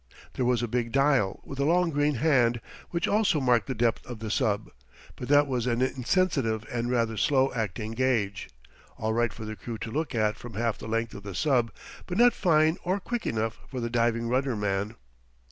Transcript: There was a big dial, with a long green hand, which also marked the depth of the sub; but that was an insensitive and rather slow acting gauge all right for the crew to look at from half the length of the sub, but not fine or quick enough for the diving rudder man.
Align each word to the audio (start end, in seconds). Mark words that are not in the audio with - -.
There 0.33 0.45
was 0.45 0.63
a 0.63 0.67
big 0.67 0.91
dial, 0.91 1.41
with 1.45 1.59
a 1.59 1.63
long 1.63 1.91
green 1.91 2.15
hand, 2.15 2.59
which 2.89 3.07
also 3.07 3.39
marked 3.39 3.67
the 3.67 3.75
depth 3.75 4.03
of 4.07 4.17
the 4.17 4.31
sub; 4.31 4.71
but 5.15 5.27
that 5.27 5.45
was 5.45 5.67
an 5.67 5.79
insensitive 5.83 6.65
and 6.71 6.89
rather 6.89 7.17
slow 7.17 7.53
acting 7.53 7.91
gauge 7.91 8.49
all 8.97 9.13
right 9.13 9.31
for 9.31 9.45
the 9.45 9.55
crew 9.55 9.77
to 9.77 9.91
look 9.91 10.15
at 10.15 10.37
from 10.37 10.55
half 10.55 10.79
the 10.79 10.87
length 10.87 11.13
of 11.13 11.21
the 11.21 11.35
sub, 11.35 11.71
but 12.07 12.17
not 12.17 12.33
fine 12.33 12.77
or 12.83 12.99
quick 12.99 13.27
enough 13.27 13.59
for 13.67 13.79
the 13.79 13.91
diving 13.91 14.27
rudder 14.27 14.55
man. 14.55 14.95